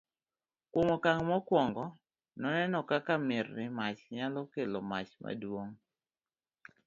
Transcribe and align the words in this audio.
kuom 0.71 0.87
okang' 0.97 1.25
mokuongo 1.29 1.85
noneno 2.41 2.79
kaka 2.89 3.13
mirni 3.27 3.65
mach 3.77 4.01
nyalo 4.15 4.41
kelo 4.53 4.79
mach 4.91 5.11
maduong' 5.23 5.73